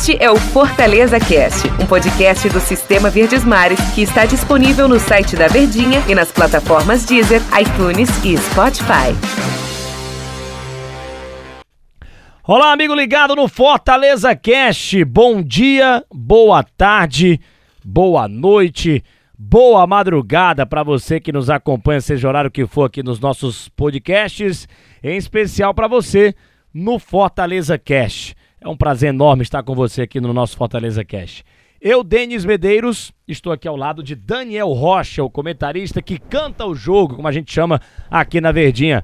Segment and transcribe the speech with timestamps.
[0.00, 4.98] Este é o Fortaleza Cast, um podcast do Sistema Verdes Mares que está disponível no
[4.98, 9.12] site da Verdinha e nas plataformas Deezer, iTunes e Spotify.
[12.42, 15.04] Olá, amigo ligado no Fortaleza Cast.
[15.04, 17.38] Bom dia, boa tarde,
[17.84, 19.04] boa noite,
[19.38, 24.66] boa madrugada para você que nos acompanha, seja horário que for aqui nos nossos podcasts,
[25.02, 26.34] em especial para você
[26.72, 28.39] no Fortaleza Cast.
[28.60, 31.42] É um prazer enorme estar com você aqui no nosso Fortaleza Cash.
[31.80, 36.74] Eu, Denis Medeiros, estou aqui ao lado de Daniel Rocha, o comentarista que canta o
[36.74, 39.02] jogo, como a gente chama aqui na Verdinha.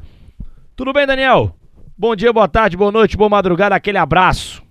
[0.77, 1.56] Tudo bem, Daniel?
[1.97, 4.62] Bom dia, boa tarde, boa noite, boa madrugada, aquele abraço.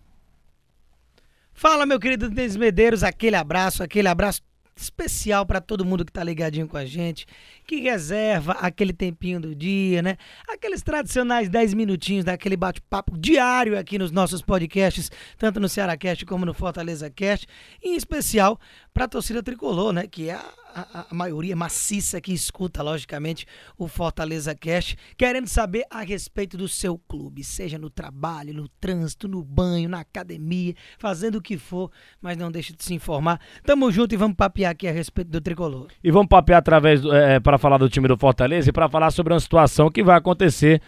[1.52, 4.44] Fala, meu querido Denis Medeiros, aquele abraço, aquele abraço
[4.76, 7.26] especial para todo mundo que tá ligadinho com a gente,
[7.66, 10.18] que reserva aquele tempinho do dia, né?
[10.50, 16.26] Aqueles tradicionais 10 minutinhos daquele bate-papo diário aqui nos nossos podcasts, tanto no Ceará Cast
[16.26, 17.48] como no Fortaleza Cast,
[17.82, 18.60] em especial
[18.94, 20.08] para a torcida tricolor, né?
[20.08, 25.86] Que é a, a, a, maioria maciça que escuta, logicamente, o Fortaleza Cast, querendo saber
[25.90, 31.38] a respeito do seu clube, seja no trabalho, no trânsito, no banho, na academia, fazendo
[31.38, 31.90] o que for,
[32.22, 33.40] mas não deixe de se informar.
[33.64, 35.88] Tamo junto e vamos papear aqui a respeito do tricolor.
[36.04, 39.34] E vamos papear através é, para falar do time do Fortaleza e para falar sobre
[39.34, 40.82] uma situação que vai acontecer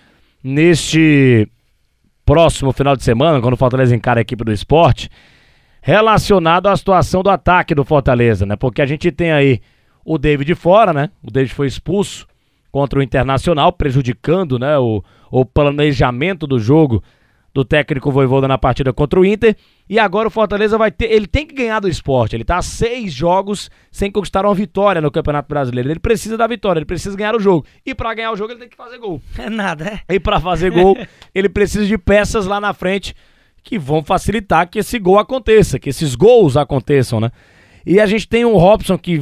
[0.44, 1.49] neste
[2.25, 5.09] próximo final de semana, quando o Fortaleza encara a equipe do esporte
[5.81, 8.57] relacionado à situação do ataque do Fortaleza, né?
[8.57, 9.61] Porque a gente tem aí
[10.08, 11.09] o David fora, né?
[11.22, 12.25] O David foi expulso
[12.72, 17.03] contra o Internacional, prejudicando, né, o, o planejamento do jogo
[17.53, 19.58] do técnico Voivoda na partida contra o Inter.
[19.89, 21.11] E agora o Fortaleza vai ter.
[21.11, 22.38] Ele tem que ganhar do esporte.
[22.38, 25.89] Ele tá a seis jogos sem conquistar uma vitória no Campeonato Brasileiro.
[25.89, 27.66] Ele precisa da vitória, ele precisa ganhar o jogo.
[27.85, 29.22] E para ganhar o jogo, ele tem que fazer gol.
[29.38, 30.16] É nada, é?
[30.16, 30.97] E para fazer gol,
[31.35, 33.13] ele precisa de peças lá na frente
[33.61, 37.31] que vão facilitar que esse gol aconteça, que esses gols aconteçam, né?
[37.89, 39.17] E a gente tem um Robson que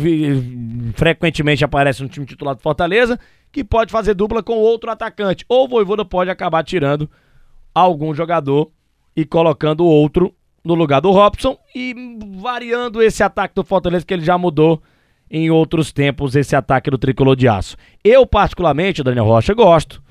[0.96, 3.20] frequentemente aparece no time titular do Fortaleza,
[3.52, 5.46] que pode fazer dupla com outro atacante.
[5.48, 7.08] Ou o Voivoda pode acabar tirando
[7.76, 8.72] algum jogador
[9.16, 11.94] e colocando outro no lugar do Robson e
[12.40, 14.82] variando esse ataque do Fortaleza que ele já mudou
[15.30, 17.78] em outros tempos, esse ataque do tricolor de aço.
[18.04, 20.02] Eu, particularmente, Daniel Rocha, gosto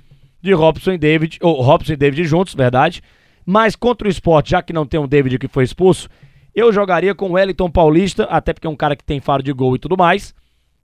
[0.41, 3.03] de Robson e David, ou Robson e David juntos, verdade?
[3.45, 6.09] Mas contra o esporte, já que não tem um David que foi expulso,
[6.55, 9.53] eu jogaria com o Wellington Paulista, até porque é um cara que tem faro de
[9.53, 10.35] gol e tudo mais.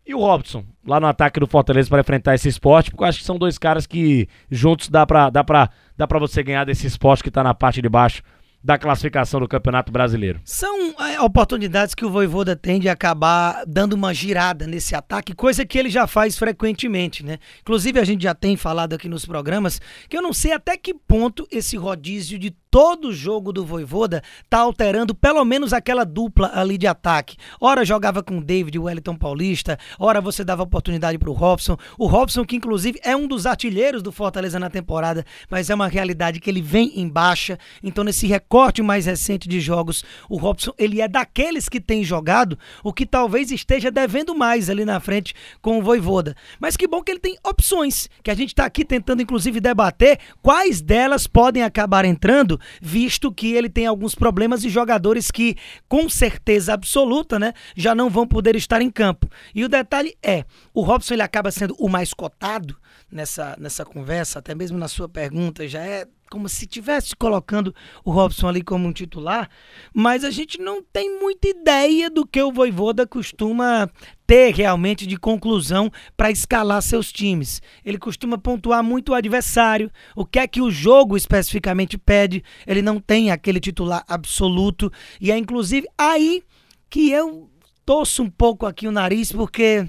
[0.07, 3.19] E o Robson, lá no ataque do Fortaleza para enfrentar esse esporte, porque eu acho
[3.21, 6.87] que são dois caras que juntos dá pra, dá pra, dá pra você ganhar desse
[6.87, 8.23] esporte que tá na parte de baixo
[8.63, 10.41] da classificação do Campeonato Brasileiro.
[10.45, 15.65] São é, oportunidades que o Voivoda tem de acabar dando uma girada nesse ataque, coisa
[15.65, 17.39] que ele já faz frequentemente, né?
[17.63, 20.93] Inclusive a gente já tem falado aqui nos programas que eu não sei até que
[20.93, 26.79] ponto esse rodízio de todo jogo do Voivoda tá alterando pelo menos aquela dupla ali
[26.79, 27.37] de ataque.
[27.61, 31.77] Ora jogava com o David o Wellington Paulista, ora você dava oportunidade pro Robson.
[31.99, 35.89] O Robson que inclusive é um dos artilheiros do Fortaleza na temporada, mas é uma
[35.89, 37.59] realidade que ele vem em baixa.
[37.83, 42.57] Então nesse recorte mais recente de jogos, o Robson ele é daqueles que tem jogado,
[42.85, 46.37] o que talvez esteja devendo mais ali na frente com o Voivoda.
[46.61, 50.21] Mas que bom que ele tem opções, que a gente tá aqui tentando inclusive debater
[50.41, 55.57] quais delas podem acabar entrando visto que ele tem alguns problemas e jogadores que,
[55.89, 59.29] com certeza absoluta, né, já não vão poder estar em campo.
[59.55, 62.77] E o detalhe é, o Robson ele acaba sendo o mais cotado
[63.11, 67.75] nessa, nessa conversa, até mesmo na sua pergunta, já é como se estivesse colocando
[68.05, 69.51] o Robson ali como um titular,
[69.93, 73.91] mas a gente não tem muita ideia do que o Voivoda costuma
[74.27, 77.61] ter realmente de conclusão para escalar seus times.
[77.85, 82.81] Ele costuma pontuar muito o adversário, o que é que o jogo especificamente pede, ele
[82.81, 84.91] não tem aquele titular absoluto,
[85.21, 86.45] e é inclusive aí
[86.89, 87.51] que eu
[87.85, 89.89] torço um pouco aqui o nariz, porque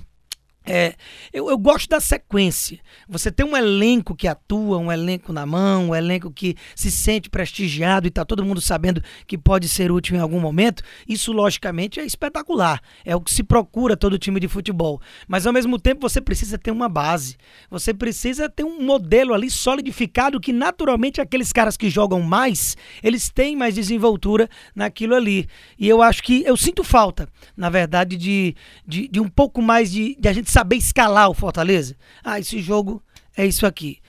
[0.63, 0.93] é,
[1.33, 2.79] eu, eu, gosto da sequência.
[3.09, 7.31] Você tem um elenco que atua, um elenco na mão, um elenco que se sente
[7.31, 10.83] prestigiado e está todo mundo sabendo que pode ser útil em algum momento.
[11.07, 12.79] Isso, logicamente, é espetacular.
[13.03, 15.01] É o que se procura todo time de futebol.
[15.27, 17.37] Mas, ao mesmo tempo, você precisa ter uma base.
[17.71, 23.29] Você precisa ter um modelo ali solidificado que, naturalmente, aqueles caras que jogam mais, eles
[23.29, 25.47] têm mais desenvoltura naquilo ali.
[25.79, 27.27] E eu acho que eu sinto falta,
[27.57, 28.55] na verdade, de,
[28.85, 31.95] de, de um pouco mais de, de a gente saber escalar o Fortaleza.
[32.23, 33.01] Ah, esse jogo
[33.35, 33.99] é isso aqui.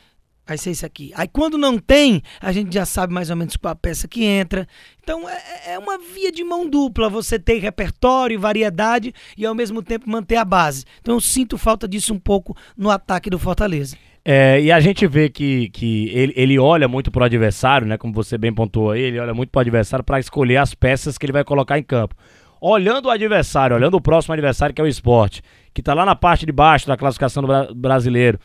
[0.45, 1.13] Vai ser isso aqui.
[1.15, 4.25] Aí quando não tem, a gente já sabe mais ou menos qual a peça que
[4.25, 4.67] entra.
[5.01, 9.83] Então é, é uma via de mão dupla você ter repertório, variedade e ao mesmo
[9.83, 10.85] tempo manter a base.
[11.01, 13.97] Então eu sinto falta disso um pouco no ataque do Fortaleza.
[14.25, 17.97] É, e a gente vê que, que ele, ele olha muito pro adversário, né?
[17.97, 21.27] Como você bem pontuou aí, ele olha muito pro adversário para escolher as peças que
[21.27, 22.15] ele vai colocar em campo.
[22.65, 25.43] Olhando o adversário, olhando o próximo adversário, que é o esporte,
[25.75, 28.39] que tá lá na parte de baixo da classificação do bra brasileiro,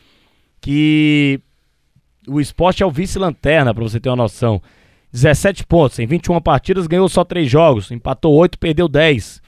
[0.60, 1.40] que
[2.26, 4.60] o esporte é o vice-lanterna, para você ter uma noção.
[5.12, 9.40] 17 pontos, em 21 partidas, ganhou só 3 jogos, empatou 8, perdeu 10.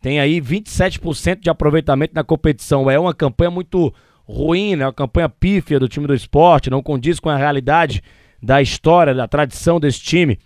[0.00, 2.90] Tem aí 27% de aproveitamento na competição.
[2.90, 3.92] É uma campanha muito
[4.24, 4.86] ruim, né?
[4.86, 8.02] Uma campanha pífia do time do esporte, não condiz com a realidade
[8.42, 10.38] da história, da tradição desse time.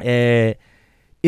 [0.00, 0.56] É,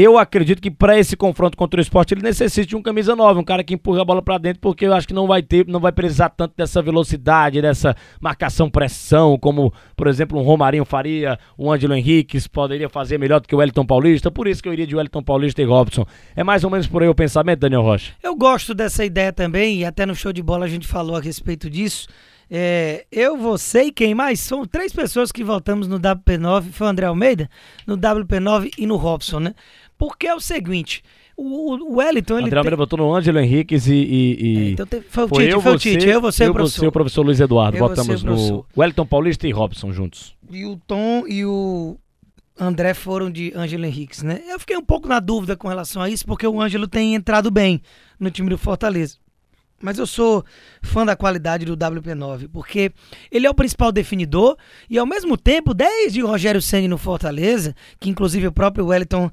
[0.03, 3.41] eu acredito que para esse confronto contra o esporte ele necessita de um camisa 9,
[3.41, 5.67] um cara que empurra a bola para dentro, porque eu acho que não vai ter,
[5.67, 11.39] não vai precisar tanto dessa velocidade, dessa marcação pressão, como, por exemplo, um Romarinho faria,
[11.59, 14.31] um Ângelo Henriques poderia fazer melhor do que o Wellington Paulista.
[14.31, 16.07] Por isso que eu iria de Wellington Paulista e Robson.
[16.37, 18.13] É mais ou menos por aí o pensamento, Daniel Rocha.
[18.23, 21.21] Eu gosto dessa ideia também, e até no show de bola a gente falou a
[21.21, 22.09] respeito disso.
[22.51, 24.41] É, eu, você e quem mais?
[24.41, 26.73] São três pessoas que voltamos no WP9.
[26.73, 27.51] Foi o André Almeida,
[27.87, 29.55] no WP9 e no Robson, né?
[29.99, 31.03] Porque é o seguinte,
[31.37, 32.39] o, o Wellington...
[32.39, 32.85] Ele André Almeida tem...
[32.85, 33.95] botou no Ângelo Henriques e...
[33.95, 34.57] e, e...
[34.57, 36.55] É, então teve, foi o foi Tite, eu, foi o Tite, eu, você eu, o
[36.55, 36.79] professor.
[36.79, 40.35] Você e o professor Luiz Eduardo, eu, botamos no Wellington Paulista e Robson juntos.
[40.51, 41.99] E o Tom e o
[42.59, 44.41] André foram de Ângelo Henriques, né?
[44.49, 47.51] Eu fiquei um pouco na dúvida com relação a isso, porque o Ângelo tem entrado
[47.51, 47.81] bem
[48.19, 49.17] no time do Fortaleza.
[49.81, 50.45] Mas eu sou
[50.83, 52.91] fã da qualidade do WP9, porque
[53.31, 54.57] ele é o principal definidor
[54.91, 59.31] e ao mesmo tempo, desde o Rogério Senni no Fortaleza, que inclusive o próprio Wellington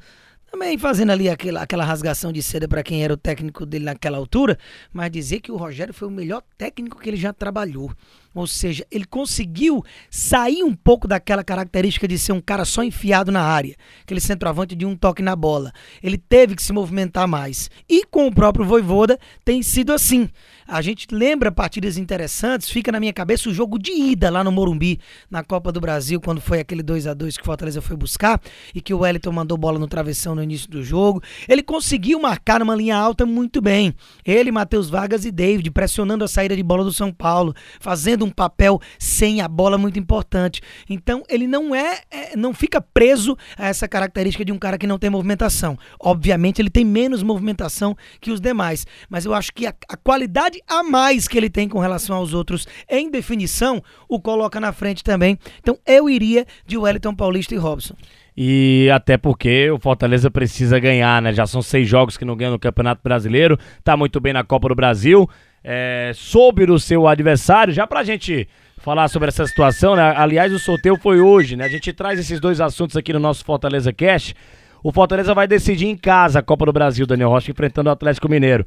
[0.56, 4.18] também fazendo ali aquela, aquela rasgação de seda para quem era o técnico dele naquela
[4.18, 4.58] altura,
[4.94, 7.92] mas dizer que o Rogério foi o melhor técnico que ele já trabalhou.
[8.34, 13.34] Ou seja, ele conseguiu sair um pouco daquela característica de ser um cara só enfiado
[13.34, 15.74] na área, aquele centroavante de um toque na bola.
[16.02, 17.70] Ele teve que se movimentar mais.
[17.90, 20.30] E com o próprio Voivoda tem sido assim.
[20.68, 24.52] A gente lembra partidas interessantes, fica na minha cabeça o jogo de ida lá no
[24.52, 27.96] Morumbi, na Copa do Brasil, quando foi aquele 2 a 2 que o Fortaleza foi
[27.96, 28.42] buscar
[28.74, 31.22] e que o Wellington mandou bola no travessão no início do jogo.
[31.48, 33.94] Ele conseguiu marcar numa linha alta muito bem.
[34.26, 38.32] Ele, Matheus Vargas e David pressionando a saída de bola do São Paulo, fazendo um
[38.32, 40.62] papel sem a bola muito importante.
[40.90, 44.88] Então, ele não é, é não fica preso a essa característica de um cara que
[44.88, 45.78] não tem movimentação.
[46.00, 50.55] Obviamente, ele tem menos movimentação que os demais, mas eu acho que a, a qualidade
[50.56, 54.72] qualidade a mais que ele tem com relação aos outros em definição, o coloca na
[54.72, 55.38] frente também.
[55.60, 57.96] Então eu iria de Wellington Paulista e Robson.
[58.38, 61.32] E até porque o Fortaleza precisa ganhar, né?
[61.34, 64.68] Já são seis jogos que não ganha no Campeonato Brasileiro, tá muito bem na Copa
[64.68, 65.30] do Brasil,
[65.64, 68.48] é, soube do seu adversário, já pra gente
[68.78, 70.14] falar sobre essa situação, né?
[70.18, 71.66] Aliás, o sorteio foi hoje, né?
[71.66, 74.36] A gente traz esses dois assuntos aqui no nosso Fortaleza Cash.
[74.84, 78.30] O Fortaleza vai decidir em casa a Copa do Brasil, Daniel Rocha, enfrentando o Atlético
[78.30, 78.66] Mineiro.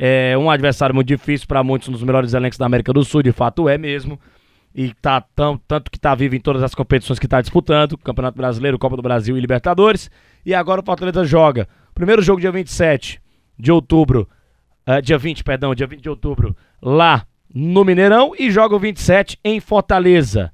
[0.00, 3.20] É um adversário muito difícil para muitos, um dos melhores elencos da América do Sul,
[3.20, 4.16] de fato é mesmo.
[4.72, 8.36] E tá tão, tanto que tá vivo em todas as competições que tá disputando, Campeonato
[8.36, 10.08] Brasileiro, Copa do Brasil e Libertadores.
[10.46, 11.66] E agora o Fortaleza joga.
[11.96, 13.20] Primeiro jogo dia 27
[13.58, 14.28] de outubro,
[14.88, 19.36] uh, dia 20, perdão, dia 20 de outubro, lá no Mineirão e joga o 27
[19.44, 20.52] em Fortaleza.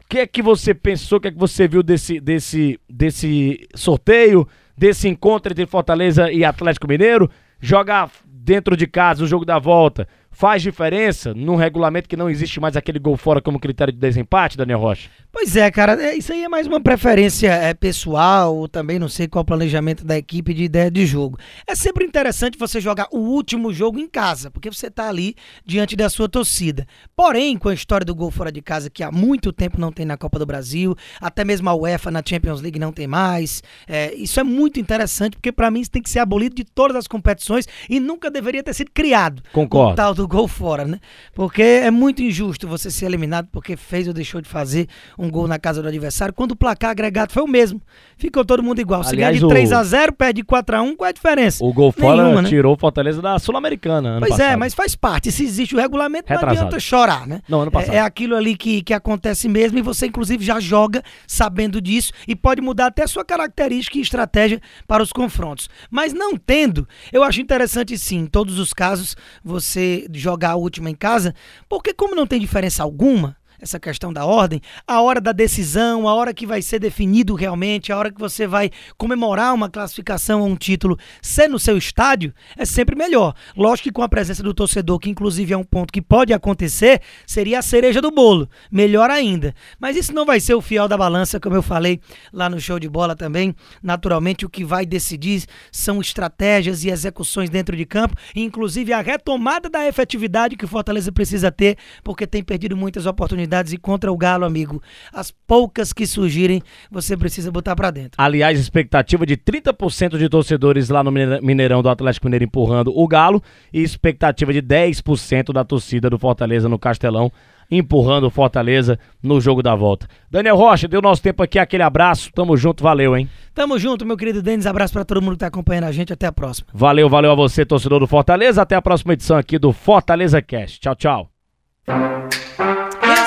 [0.00, 3.68] O que é que você pensou, o que é que você viu desse, desse, desse
[3.74, 7.30] sorteio, desse encontro entre Fortaleza e Atlético Mineiro?
[7.60, 10.06] Jogar dentro de casa o jogo da volta
[10.36, 14.58] faz diferença num regulamento que não existe mais aquele gol fora como critério de desempate,
[14.58, 15.08] Daniel Rocha?
[15.32, 19.26] Pois é, cara, é, isso aí é mais uma preferência é, pessoal, também não sei
[19.26, 21.38] qual o planejamento da equipe de ideia de jogo.
[21.66, 25.34] É sempre interessante você jogar o último jogo em casa, porque você está ali
[25.64, 26.86] diante da sua torcida.
[27.14, 30.04] Porém, com a história do gol fora de casa, que há muito tempo não tem
[30.04, 34.14] na Copa do Brasil, até mesmo a UEFA na Champions League não tem mais, é,
[34.14, 37.06] isso é muito interessante, porque para mim isso tem que ser abolido de todas as
[37.06, 39.42] competições e nunca deveria ter sido criado.
[39.50, 39.92] Concordo.
[40.26, 40.98] Do gol fora, né?
[41.32, 45.46] Porque é muito injusto você ser eliminado porque fez ou deixou de fazer um gol
[45.46, 47.80] na casa do adversário, quando o placar agregado foi o mesmo.
[48.16, 49.04] Ficou todo mundo igual.
[49.04, 51.64] Se ganha de 3 a 0 perde de 4 a 1 qual é a diferença?
[51.64, 52.48] O gol fora Nenhuma, né?
[52.48, 54.16] tirou o Fortaleza da Sul-Americana.
[54.18, 54.52] Pois é, passado.
[54.52, 55.30] é, mas faz parte.
[55.30, 56.54] Se existe o regulamento, Retrasado.
[56.54, 57.40] não adianta chorar, né?
[57.48, 57.94] Não, ano passado.
[57.94, 62.12] É, é aquilo ali que, que acontece mesmo e você, inclusive, já joga sabendo disso
[62.26, 65.68] e pode mudar até sua característica e estratégia para os confrontos.
[65.88, 70.90] Mas não tendo, eu acho interessante sim, em todos os casos, você jogar a última
[70.90, 71.34] em casa,
[71.68, 76.14] porque como não tem diferença alguma, essa questão da ordem, a hora da decisão, a
[76.14, 80.48] hora que vai ser definido realmente, a hora que você vai comemorar uma classificação ou
[80.48, 83.34] um título, ser no seu estádio, é sempre melhor.
[83.56, 87.00] Lógico que com a presença do torcedor, que inclusive é um ponto que pode acontecer,
[87.26, 88.48] seria a cereja do bolo.
[88.70, 89.54] Melhor ainda.
[89.78, 92.00] Mas isso não vai ser o fiel da balança, como eu falei
[92.32, 93.54] lá no show de bola também.
[93.82, 99.68] Naturalmente, o que vai decidir são estratégias e execuções dentro de campo, inclusive a retomada
[99.68, 103.06] da efetividade que o Fortaleza precisa ter, porque tem perdido muitas
[103.46, 106.60] oportunidades e contra o Galo, amigo, as poucas que surgirem,
[106.90, 108.12] você precisa botar para dentro.
[108.18, 113.42] Aliás, expectativa de 30% de torcedores lá no Mineirão do Atlético Mineiro empurrando o Galo
[113.72, 117.32] e expectativa de 10% da torcida do Fortaleza no Castelão
[117.68, 120.06] empurrando o Fortaleza no jogo da volta.
[120.30, 122.30] Daniel Rocha, deu nosso tempo aqui, aquele abraço.
[122.32, 123.28] Tamo junto, valeu, hein?
[123.52, 124.66] Tamo junto, meu querido Denis.
[124.66, 126.12] Abraço para todo mundo que tá acompanhando a gente.
[126.12, 126.68] Até a próxima.
[126.72, 128.62] Valeu, valeu a você, torcedor do Fortaleza.
[128.62, 130.78] Até a próxima edição aqui do Fortaleza Cast.
[130.78, 131.30] Tchau, tchau.